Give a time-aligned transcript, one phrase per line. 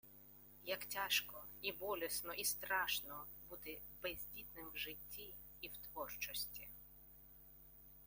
[0.69, 6.67] Як тяжко, і болісно, і страшно бути бездітним в житті і в творчості.